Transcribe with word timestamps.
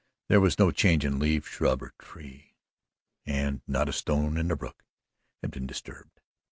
There 0.29 0.41
was 0.41 0.57
no 0.57 0.71
change 0.71 1.05
in 1.05 1.19
leaf, 1.19 1.47
shrub 1.47 1.83
or 1.83 1.93
tree, 1.99 2.55
and 3.27 3.61
not 3.67 3.87
a 3.87 3.93
stone 3.93 4.35
in 4.35 4.47
the 4.47 4.55
brook 4.55 4.83
had 5.43 5.51
been 5.51 5.67
disturbed. 5.67 6.19